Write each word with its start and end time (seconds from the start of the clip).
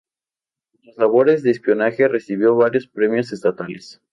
Por 0.71 0.83
sus 0.83 0.97
labores 0.97 1.43
de 1.43 1.51
espionaje 1.51 2.07
recibió 2.07 2.55
varios 2.55 2.87
premios 2.87 3.31
estatales. 3.33 4.01